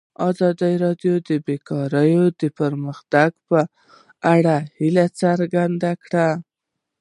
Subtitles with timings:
[0.29, 3.59] ازادي راډیو د بیکاري د پرمختګ په
[4.35, 6.27] اړه هیله څرګنده کړې.